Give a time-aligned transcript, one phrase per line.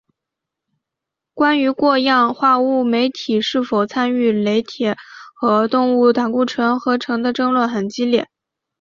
[1.35, 4.97] 关于过氧化物酶体是否参与类萜
[5.35, 8.27] 和动物胆固醇合成的争论很激烈。